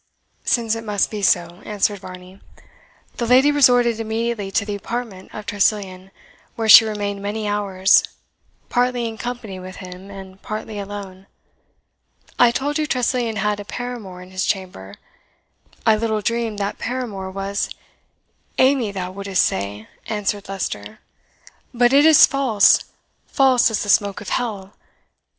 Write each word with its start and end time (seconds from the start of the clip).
"Since 0.43 0.73
it 0.73 0.83
must 0.83 1.11
be 1.11 1.21
so," 1.21 1.61
answered 1.63 1.99
Varney, 1.99 2.41
"the 3.17 3.27
lady 3.27 3.51
resorted 3.51 3.99
immediately 3.99 4.49
to 4.49 4.65
the 4.65 4.73
apartment 4.73 5.29
of 5.31 5.45
Tressilian, 5.45 6.09
where 6.55 6.67
she 6.67 6.83
remained 6.85 7.21
many 7.21 7.47
hours, 7.47 8.03
partly 8.67 9.05
in 9.07 9.15
company 9.19 9.59
with 9.59 9.75
him, 9.75 10.09
and 10.09 10.41
partly 10.41 10.79
alone. 10.79 11.27
I 12.39 12.49
told 12.49 12.79
you 12.79 12.87
Tressilian 12.87 13.35
had 13.35 13.59
a 13.59 13.63
paramour 13.63 14.23
in 14.23 14.31
his 14.31 14.47
chamber; 14.47 14.95
I 15.85 15.95
little 15.95 16.21
dreamed 16.21 16.57
that 16.57 16.79
paramour 16.79 17.29
was" 17.29 17.69
"Amy, 18.57 18.91
thou 18.91 19.11
wouldst 19.11 19.43
say," 19.43 19.87
answered 20.07 20.49
Leicester; 20.49 20.97
"but 21.75 21.93
it 21.93 22.07
is 22.07 22.25
false, 22.25 22.85
false 23.27 23.69
as 23.69 23.83
the 23.83 23.89
smoke 23.89 24.19
of 24.19 24.29
hell! 24.29 24.73